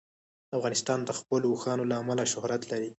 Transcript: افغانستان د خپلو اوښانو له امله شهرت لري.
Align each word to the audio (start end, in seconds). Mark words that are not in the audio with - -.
افغانستان 0.57 0.99
د 1.05 1.09
خپلو 1.19 1.45
اوښانو 1.49 1.83
له 1.91 1.95
امله 2.01 2.23
شهرت 2.33 2.61
لري. 2.71 2.89